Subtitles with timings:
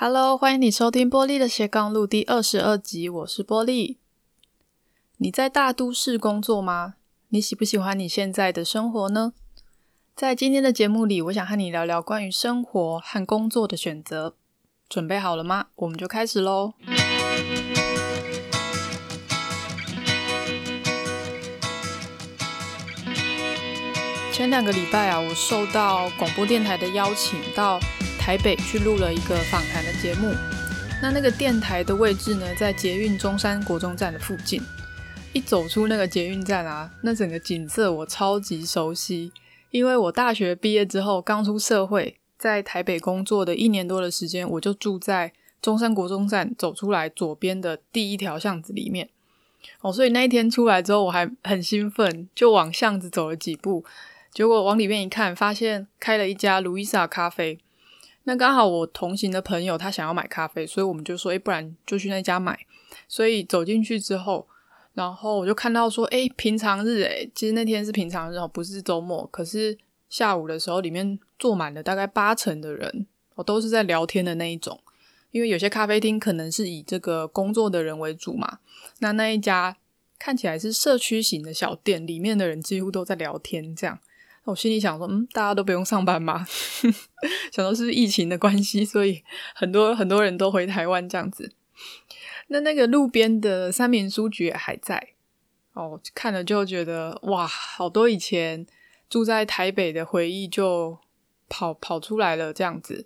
[0.00, 3.98] Hello，欢迎你收听波利的斜杠路第二十二集，我是波利。
[5.16, 6.94] 你在大都市工作吗？
[7.30, 9.32] 你喜不喜欢你现在的生活呢？
[10.14, 14.36] 在今天的节目里，我想和你聊聊关于生活和工作的选择。
[14.88, 15.66] 准备好了吗？
[15.74, 16.74] 我们就开始喽。
[24.32, 27.80] 前两个礼拜啊，我受到广播电台的邀请到
[28.28, 30.34] 台北去录了一个访谈的节目，
[31.00, 34.60] 那那个电台的位置呢，在捷运中山国中站的附近。
[35.32, 39.32] 一走出那个捷运站啊，那整个景色我超级熟悉，
[39.70, 49.08] 因为我大学毕业之后刚出社会，在台北工作的一年多的时间，我就住在中山国中站走出来左边的第一条巷子里面。
[49.80, 53.86] 哦，所以那一天出来之后，我还很兴奋，就往巷子走了几步，
[54.34, 57.58] 结果往里面一看，发现开了一家路易莎咖啡。
[58.28, 62.58] 那刚好我同行的朋友他想要买咖啡，所以我们就说，诶，不然就去那家买。
[63.08, 64.46] 所以走进去之后，
[64.92, 69.26] 然后我就看到说，诶，平常日，诶，其实那天是平常日哦，不是周末。
[69.32, 69.78] 可是
[70.10, 74.78] 下午的时候，里面坐满了大概八成的人，哦，都是在聊天的那一种。
[75.30, 78.58] 因为有些咖啡厅可能是以这个工作的人为主嘛。
[78.98, 79.78] 那那一家
[80.18, 83.98] 看起来是社区型的小店，里面的人几乎都在聊天，这样。
[84.50, 86.46] 我心里想说，嗯，大家都不用上班吗？
[87.52, 89.22] 想说是疫情的关系，所以
[89.54, 91.52] 很多很多人都回台湾这样子。
[92.46, 95.08] 那那个路边的三民书局也还在
[95.74, 98.66] 哦，看了就觉得哇，好多以前
[99.10, 100.98] 住在台北的回忆就
[101.50, 103.04] 跑跑出来了这样子。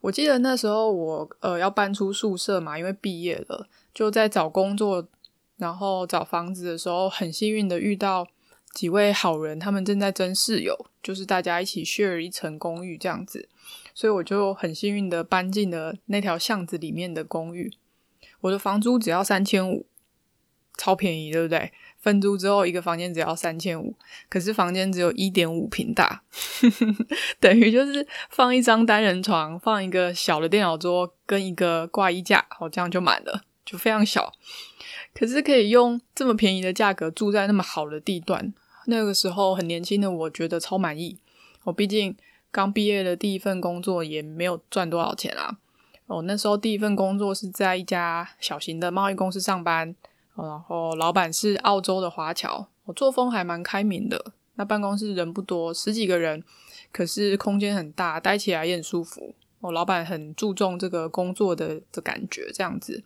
[0.00, 5.06] 我记得那时候我呃要搬出宿舍嘛，因为毕业了，就在找工作，
[5.58, 8.26] 然后找房子的时候，很幸运的遇到。
[8.76, 13.48] 几位好人，他们正在争室友，就是大家一起 share 一层公寓这样子，
[13.94, 17.72] 所以我就很幸运的搬进了那条巷子里面的公寓。
[18.42, 19.86] 我的房租只要三千五，
[20.76, 21.72] 超便宜，对不对？
[21.98, 23.96] 分租之后一个房间只要三千五，
[24.28, 26.22] 可是房间只有一点五平大，
[27.40, 34.30] 等于就是放一张单人床，放一个小的电脑桌跟一个挂衣架，好，这样就满了，就非常小。
[35.14, 38.52] 可是可以用这么便宜的价格住在那么好的地段。
[38.86, 41.18] 那个时候很年轻的我觉得超满意，
[41.64, 42.16] 我毕竟
[42.50, 45.58] 刚毕业的第一份工作也没有赚多少钱啊。
[46.06, 49.94] 哦，那时候第一份工作是在一家小型的贸易公司上班，
[50.36, 54.32] 然后老板是澳洲的华侨，我作风还蛮开明的。
[54.54, 56.42] 那办公室人不多，十几个人，
[56.92, 59.34] 可是空间很大，待起来也很舒服。
[59.60, 63.02] 我老板很注重这个工作的的感觉，这样子。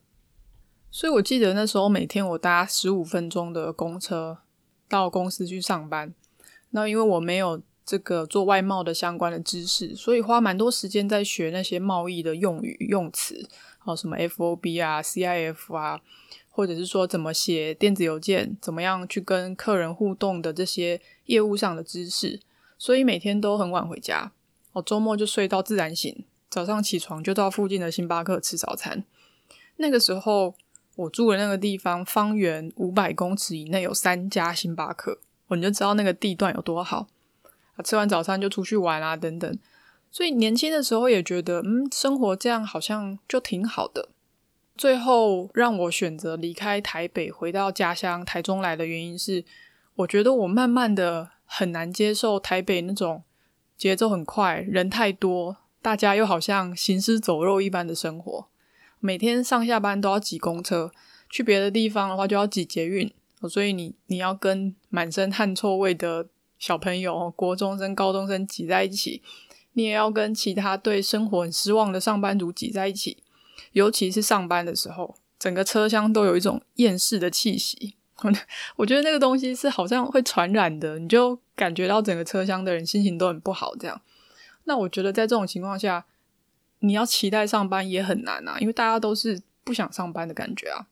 [0.91, 4.39] 所以我记得那时候每天我搭十五分钟的公车。
[4.91, 6.13] 到公司去上班，
[6.71, 13.49] 那因为我没有这个做外贸的相关的知识，所以花蛮多时间在学那些贸易的用语用词，
[13.85, 16.01] 哦，什么 FOB 啊、CIF 啊，
[16.51, 22.41] 或者是说怎么写电子邮件，怎么样去跟客人互动的这些业务上的知识，
[22.77, 24.33] 所以每天都很晚回家，
[24.73, 29.05] 哦，周末就睡到自然醒，早上起床就到附近的星巴克吃早餐。
[29.77, 30.57] 那个时候。
[31.01, 35.19] 我住的那个地方，方圆五百公尺以内有三家星巴克，
[35.49, 37.07] 我就知道那个地段有多好。
[37.83, 39.59] 吃完早餐就出去玩啊，等等。
[40.11, 44.11] 所以年轻的时候也觉得，嗯，生活这样好像就挺好的。
[44.77, 49.45] 最后让我选择离开台北，回到家乡台中来的原因是，
[49.95, 53.23] 我觉得我慢慢的很难接受台北那种
[53.79, 58.50] 节奏很快、人太多、大家又好像行尸走肉一般的生活。
[59.01, 60.93] 每天上下班都要挤公车，
[61.31, 63.11] 去别的地方的话就要挤捷运，
[63.49, 66.29] 所以你你要跟满身汗臭味的
[66.59, 69.23] 小朋友、国中生、高中生挤在一起，
[69.73, 73.23] 你也要跟其他对生活很失望的上班族挤在一起，
[73.73, 77.95] 尤其是上班的时候，整个车厢都有一种厌世的气息。
[78.77, 83.75] 我觉得那个东西是好像会传染的，你就感觉到整个车厢的人心情都很不好。
[83.77, 84.03] 这样，
[84.65, 86.05] 那我觉得在这种情况下。
[86.81, 90.87] 你要期待上班也很难啊，因为大家都是不想上班的感觉啊。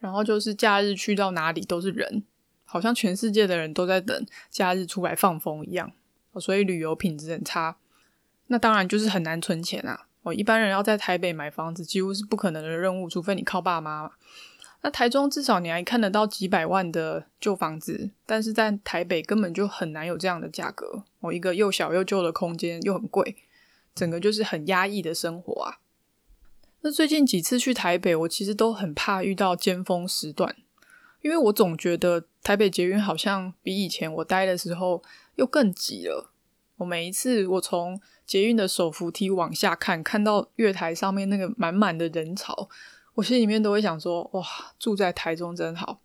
[0.00, 2.24] 然后就是假日去到哪里都是人，
[2.64, 5.92] 好像全世界的人都在等假日出来放风一样，
[6.40, 7.76] 所以旅游品质很差。
[8.48, 10.06] 那当然就是很难存钱啊。
[10.22, 14.10] 哦，一般人要在台北买房子几乎是不可能的任务，除非你靠爸妈。
[14.82, 21.04] 那台中至少你还看得到几百万的旧房子，但是在台北根本就很难有这样的价格。
[21.20, 23.36] 哦，一个又小又旧的空间又很贵。
[23.94, 25.78] 整个就是很压抑的生活啊。
[26.80, 30.56] 那最近几次去台北，我其实都很怕遇到尖峰时段，
[31.20, 35.02] 因为我总觉得台北捷运好像比以前我待的时候
[35.36, 36.32] 又更挤了。
[36.78, 42.68] 我每一次我从捷运的手扶梯往下看，看到月台上面那个满满的人潮，
[43.14, 44.44] 我心里面都会想说：哇，
[44.80, 46.00] 住在台中真好！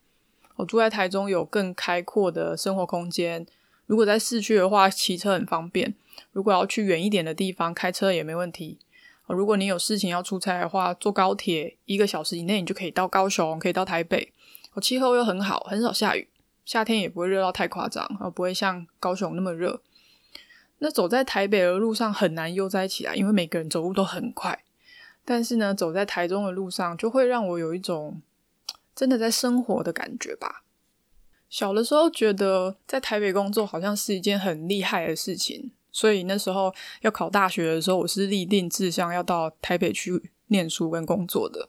[0.57, 3.47] 我住在台中有更开阔的生活空间。
[3.87, 5.93] 如果在市区的话，骑车很方便；
[6.31, 8.79] 如果要去远一点的地方，开车也没问题。
[9.27, 14.31] 如果你有事情要出差的话，坐高铁一个小时以内，你就可以到高雄，可以到台北。
[14.73, 16.29] 哦，气候又很好，很少下雨，
[16.63, 19.81] 夏天也不会热到太夸张，而不会像高雄那么热。
[20.79, 24.63] 那走在台北的路上很难悠哉起来，因为每个人走路都很快。
[25.25, 28.21] 但是呢，走在台中的路上，就会让我有一种
[28.95, 30.63] 真的在生活的感觉吧。
[31.49, 36.71] 小的时候觉得在台北工作好像是一件很厉害的事情，所以那时候
[37.01, 41.67] 要考大学的时候，我是立定志向要到台北去念书跟工作的，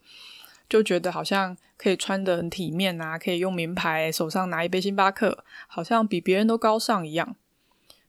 [0.69, 7.37] 就觉得好像可以穿得很体面啊，可以用名牌，手上拿一杯星巴克，好像比别人都高尚一样。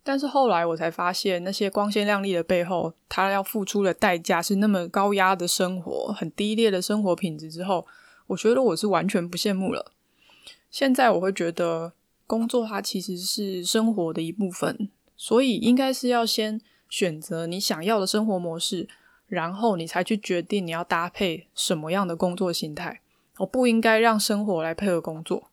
[0.03, 7.49] 但是后来我才发现，那些光鲜亮丽的背后，他要付出的代价是那么高压的生活，很低劣的生活品质。
[7.49, 7.87] 之后，
[8.27, 9.93] 我觉得我是完全不羡慕了。
[10.69, 11.93] 现在我会觉得，
[12.27, 14.89] 工作它其实是生活的一部分，
[15.21, 18.87] 所以应该是要先选择你想要的生活模式，
[19.27, 23.01] 然后你才去决定你要搭配什么样的工作形态。
[23.39, 25.49] 我不应该让生活来配合工作，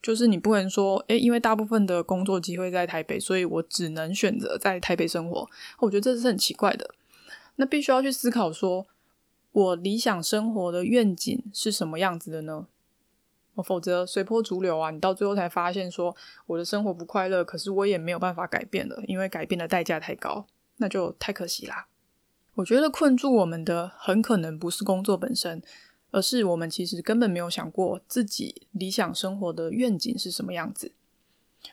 [0.00, 5.50] 就是你不能说，诶，因为大部分的工作机会在台北，所以我只能选择在台北生活。
[5.80, 6.94] 我觉得这是很奇怪的。
[7.56, 8.86] 那必须要去思考说，
[9.50, 12.68] 我理想生活的愿景是什么样子的呢？
[13.62, 14.90] 否则随波逐流啊！
[14.90, 16.14] 你到最后才发现说
[16.46, 20.46] 我的生活不快乐，可是我也没有办法改变了，因为改变的代价太高，
[20.76, 21.88] 那就太可惜啦。
[22.54, 25.62] 我觉得困住我们的很可能不是工作本身，
[26.10, 30.92] 而是我们其实根本没有想过自己理想生活的愿景是什么样子。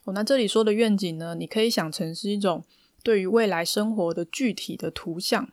[0.03, 2.63] 哦，那这里说的愿景呢，你可以想成是一种
[3.03, 5.49] 对于未来生活的具体的图像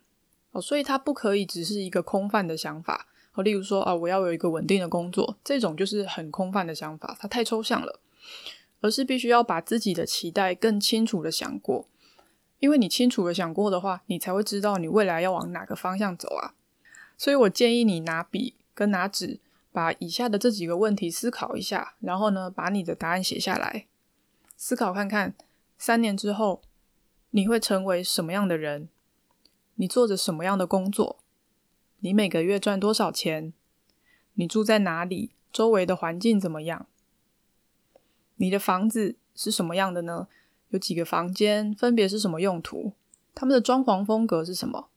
[0.51, 3.09] 哦，所以它不可以只是一个空泛的想法。
[3.41, 8.01] 例如说啊，我要有一个稳定的工作，这种就是很空泛的想法，它太抽象了。
[8.85, 11.87] 而是必须要把自己的期待更清楚的想过，
[12.59, 16.55] 因为你清楚的想过的话，你才会知道你未来要往哪个方向走啊。
[17.17, 19.39] 所以我建议你拿笔跟拿纸，
[19.71, 23.87] 把以下的这几个问题思考一下，然后呢，把你的答案写下来，
[24.57, 25.37] 思考看看
[25.79, 26.61] 三年之后
[27.31, 28.89] 你会成为什么样的人，
[29.77, 31.22] 你做着什么样的工作。
[32.05, 33.53] 你每个月赚多少钱？
[34.35, 35.31] 你住在哪里？
[35.53, 36.87] 周围的环境怎么样？
[38.37, 40.27] 你的房子是什么样的呢？
[40.71, 41.73] 有几个房间？
[41.73, 42.95] 分别是什么用途？
[43.37, 44.89] 他们的装潢风格是什么？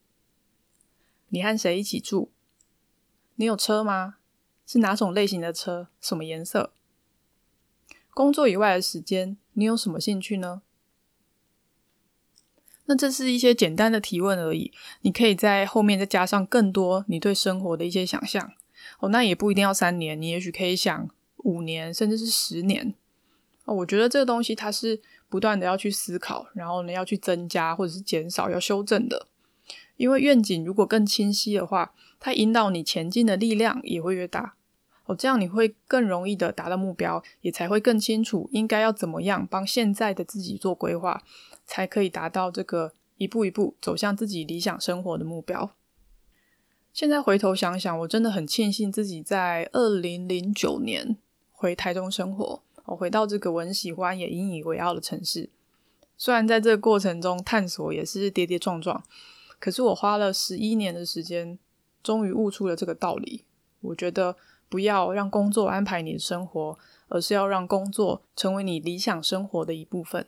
[1.30, 2.32] 你和谁一起住？
[3.36, 4.16] 你有车吗？
[4.66, 5.90] 是哪种类型的车？
[6.02, 6.74] 什么颜色？
[8.16, 10.64] 工作以外的时间，你有什么兴趣呢？
[12.88, 14.72] 那这是一些简单的提问而已，
[15.02, 18.52] 你可以在后面再加上更多你对生活的一些想象
[19.00, 19.10] 哦。
[19.10, 22.94] 那也不一定要三年，你也许可以想五年，甚至是十年
[23.66, 23.74] 哦。
[23.76, 29.28] 我觉得这个东西它是不断的要去思考，然后呢要去增加或者是减少，要修正的。
[29.98, 34.56] 因为愿景如果更清晰的话，它引导你前进的力量也会越大
[35.06, 35.16] 哦。
[35.16, 41.24] 这样你会更容易的达到目标，也才会更清楚应该要怎么样帮现在的自己做规划。
[41.68, 45.72] 才可以达到这个一步一步走向自己理想生活的目标。
[46.94, 51.18] 现在回头想想，我真的很庆幸自己在二零零九年
[51.52, 55.50] 回台中生活，我回到这个我很喜欢也引以为傲的城市。
[56.16, 59.04] 虽然在这个过程中探索也是跌跌撞撞，
[59.58, 61.58] 可是我花了十一年的时间，
[62.04, 63.46] 终于悟出了这个道理。
[63.82, 64.38] 我觉得
[64.70, 70.28] 不要让工作安排你的生活，而是要让工作成为你理想生活的一部分。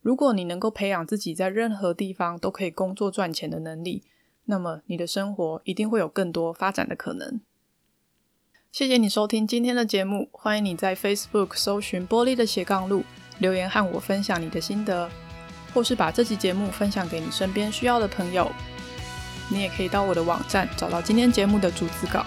[0.00, 4.02] 如果你能够培养自己在任何地方都可以工作赚钱的能力，
[4.44, 7.40] 那么你的生活一定会有更多发展的可能。
[8.70, 13.04] 谢谢你收听今天的节目，欢迎你在 Facebook 搜寻“玻璃的斜杠路”，
[13.38, 15.08] 留言和我分享你的心得，
[15.72, 18.50] 或是把这期节目分享给你身边需要的朋友。
[19.50, 22.26] 你也可以到我的网站找到今天节目的逐字稿，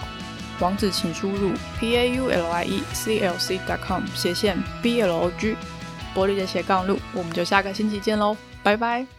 [0.60, 5.12] 网址请输入 p a u l i e c l c dot com 斜线 b l
[5.12, 5.56] o g。
[6.14, 9.17] 玻璃的斜杠路，我们就下个星期见喽，拜拜。